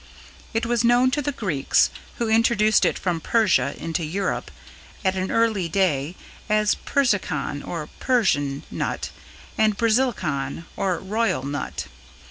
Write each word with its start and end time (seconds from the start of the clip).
It 0.51 0.65
was 0.65 0.83
known 0.83 1.11
to 1.11 1.21
the 1.21 1.31
Greeks, 1.31 1.91
who 2.17 2.27
introduced 2.27 2.85
it 2.85 2.97
from 2.97 3.21
Persia 3.21 3.75
into 3.77 4.03
Europe 4.03 4.49
at 5.05 5.15
an 5.15 5.29
early 5.29 5.69
day, 5.69 6.15
as 6.49 6.73
"Persicon" 6.73 7.61
or 7.61 7.87
"Persian" 7.99 8.63
nut 8.71 9.11
and 9.59 9.77
"Basilicon" 9.77 10.65
or 10.75 10.97
"Royal" 10.97 11.43
nut. 11.43 11.85